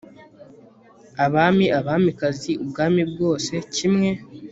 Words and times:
abami, 1.25 1.65
abamikazi, 1.79 2.51
ubwami 2.63 3.01
bwose 3.11 3.53
kimwe 3.75 4.09